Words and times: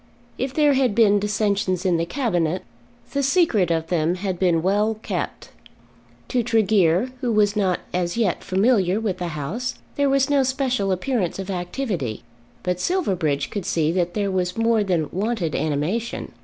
If 0.39 0.51
there 0.55 0.73
had 0.73 0.95
been 0.95 1.19
dissensions 1.19 1.85
in 1.85 1.97
the 1.97 2.07
Cabinet, 2.07 2.63
the 3.13 3.21
secret 3.21 3.69
of 3.69 3.85
them 3.89 4.15
had 4.15 4.39
been 4.39 4.63
well 4.63 4.95
kept. 5.03 5.49
To 6.29 6.41
Tregear 6.41 7.11
who 7.21 7.31
was 7.31 7.55
not 7.55 7.81
as 7.93 8.17
yet 8.17 8.43
familiar 8.43 8.99
with 8.99 9.19
the 9.19 9.27
House 9.37 9.75
there 9.97 10.09
was 10.09 10.27
no 10.27 10.41
special 10.41 10.91
appearance 10.91 11.37
of 11.37 11.51
activity; 11.51 12.23
but 12.63 12.79
Silverbridge 12.79 13.51
could 13.51 13.63
see 13.63 13.91
that 13.91 14.15
there 14.15 14.31
was 14.31 14.57
more 14.57 14.83
than 14.83 15.07
wonted 15.11 15.53
animation. 15.53 16.31